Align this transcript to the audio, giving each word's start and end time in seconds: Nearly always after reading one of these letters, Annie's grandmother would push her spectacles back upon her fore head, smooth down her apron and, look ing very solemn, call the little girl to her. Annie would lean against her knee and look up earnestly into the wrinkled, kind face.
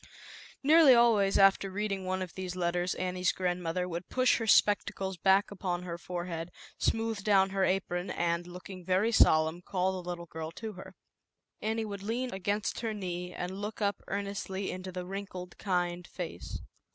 Nearly 0.63 0.95
always 0.95 1.37
after 1.37 1.69
reading 1.69 2.05
one 2.05 2.23
of 2.23 2.33
these 2.33 2.55
letters, 2.55 2.95
Annie's 2.95 3.31
grandmother 3.31 3.87
would 3.87 4.09
push 4.09 4.37
her 4.37 4.47
spectacles 4.47 5.15
back 5.15 5.51
upon 5.51 5.83
her 5.83 5.99
fore 5.99 6.25
head, 6.25 6.51
smooth 6.79 7.23
down 7.23 7.51
her 7.51 7.63
apron 7.65 8.09
and, 8.09 8.47
look 8.47 8.67
ing 8.67 8.83
very 8.83 9.11
solemn, 9.11 9.61
call 9.61 9.91
the 10.01 10.09
little 10.09 10.25
girl 10.25 10.49
to 10.53 10.73
her. 10.73 10.95
Annie 11.61 11.85
would 11.85 12.01
lean 12.01 12.33
against 12.33 12.79
her 12.79 12.95
knee 12.95 13.31
and 13.31 13.61
look 13.61 13.79
up 13.79 14.01
earnestly 14.07 14.71
into 14.71 14.91
the 14.91 15.05
wrinkled, 15.05 15.59
kind 15.59 16.07
face. 16.07 16.61